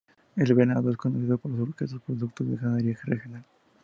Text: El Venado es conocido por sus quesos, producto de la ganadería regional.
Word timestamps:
El 0.35 0.55
Venado 0.55 0.89
es 0.89 0.97
conocido 0.97 1.37
por 1.37 1.55
sus 1.55 1.75
quesos, 1.75 2.01
producto 2.03 2.43
de 2.43 2.55
la 2.55 2.61
ganadería 2.63 2.97
regional. 3.03 3.45